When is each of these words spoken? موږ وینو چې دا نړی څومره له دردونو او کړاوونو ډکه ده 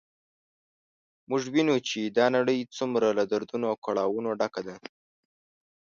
موږ 1.29 1.43
وینو 1.53 1.75
چې 1.89 1.99
دا 2.17 2.25
نړی 2.37 2.57
څومره 2.77 3.07
له 3.17 3.23
دردونو 3.31 3.65
او 3.71 3.77
کړاوونو 3.85 4.29
ډکه 4.39 4.61
ده 4.67 4.75